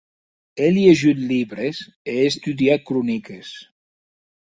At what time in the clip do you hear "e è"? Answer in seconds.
2.09-2.25